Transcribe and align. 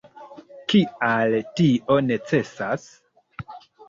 Kial 0.71 1.35
tio 1.59 1.97
necesas? 2.05 2.87